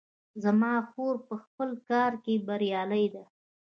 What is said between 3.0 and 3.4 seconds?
ده